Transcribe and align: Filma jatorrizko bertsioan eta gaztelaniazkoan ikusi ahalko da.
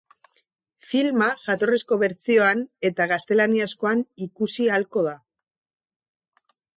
Filma 0.91 1.25
jatorrizko 1.41 1.97
bertsioan 2.03 2.63
eta 2.89 3.07
gaztelaniazkoan 3.13 4.03
ikusi 4.27 4.65
ahalko 4.71 5.05
da. 5.09 5.17